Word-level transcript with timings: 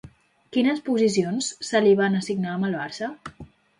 Quines 0.55 0.79
posicions 0.87 1.49
se 1.69 1.81
li 1.87 1.93
van 2.01 2.21
assignar 2.21 2.55
amb 2.57 2.69
el 2.71 2.75
Barça? 2.81 3.11